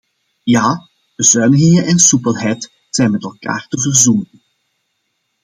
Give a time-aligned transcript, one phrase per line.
[0.45, 4.41] Ja, bezuiniging en soepelheid zijn met elkaar te verzoenen.